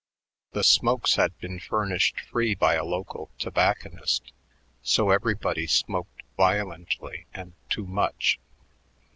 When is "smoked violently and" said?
5.67-7.53